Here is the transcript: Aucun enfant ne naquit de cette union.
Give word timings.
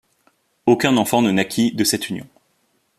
Aucun 0.65 0.97
enfant 0.97 1.21
ne 1.21 1.29
naquit 1.29 1.73
de 1.75 1.83
cette 1.83 2.09
union. 2.09 2.25